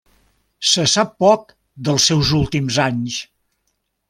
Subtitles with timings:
[0.69, 1.53] Se sap poc
[1.89, 3.21] dels seus últims anys.